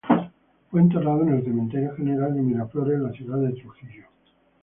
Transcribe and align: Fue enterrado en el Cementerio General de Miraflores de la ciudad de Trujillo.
Fue 0.71 0.81
enterrado 0.81 1.21
en 1.21 1.29
el 1.35 1.43
Cementerio 1.43 1.93
General 1.95 2.33
de 2.33 2.41
Miraflores 2.41 2.97
de 2.97 3.03
la 3.07 3.11
ciudad 3.13 3.37
de 3.37 3.51
Trujillo. 3.51 4.07